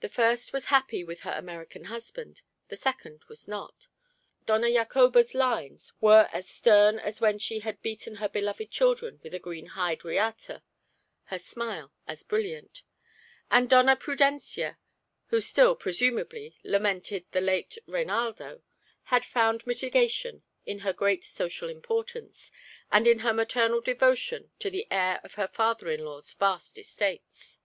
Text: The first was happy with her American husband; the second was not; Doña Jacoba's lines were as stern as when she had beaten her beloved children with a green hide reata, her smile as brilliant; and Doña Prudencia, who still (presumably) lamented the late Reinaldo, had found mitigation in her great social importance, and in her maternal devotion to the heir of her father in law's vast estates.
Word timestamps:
The 0.00 0.10
first 0.10 0.52
was 0.52 0.66
happy 0.66 1.02
with 1.02 1.20
her 1.20 1.30
American 1.32 1.84
husband; 1.84 2.42
the 2.68 2.76
second 2.76 3.24
was 3.26 3.48
not; 3.48 3.86
Doña 4.46 4.70
Jacoba's 4.70 5.34
lines 5.34 5.94
were 5.98 6.28
as 6.30 6.46
stern 6.46 6.98
as 6.98 7.22
when 7.22 7.38
she 7.38 7.60
had 7.60 7.80
beaten 7.80 8.16
her 8.16 8.28
beloved 8.28 8.70
children 8.70 9.18
with 9.22 9.32
a 9.32 9.38
green 9.38 9.68
hide 9.68 10.00
reata, 10.04 10.62
her 11.24 11.38
smile 11.38 11.90
as 12.06 12.22
brilliant; 12.22 12.82
and 13.50 13.70
Doña 13.70 13.98
Prudencia, 13.98 14.76
who 15.28 15.40
still 15.40 15.74
(presumably) 15.74 16.58
lamented 16.62 17.24
the 17.30 17.40
late 17.40 17.78
Reinaldo, 17.86 18.62
had 19.04 19.24
found 19.24 19.66
mitigation 19.66 20.42
in 20.66 20.80
her 20.80 20.92
great 20.92 21.24
social 21.24 21.70
importance, 21.70 22.52
and 22.92 23.06
in 23.06 23.20
her 23.20 23.32
maternal 23.32 23.80
devotion 23.80 24.50
to 24.58 24.68
the 24.68 24.86
heir 24.90 25.18
of 25.24 25.36
her 25.36 25.48
father 25.48 25.88
in 25.88 26.04
law's 26.04 26.34
vast 26.34 26.76
estates. 26.78 27.58